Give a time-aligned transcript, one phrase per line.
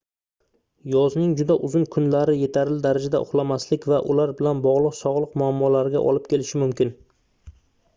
[0.93, 6.65] yozning juda uzun kunlari yetarli darajada uxlamaslik va ular bilan bogʻliq sogʻliq muammolariga olib kelishi
[6.67, 6.97] mumkin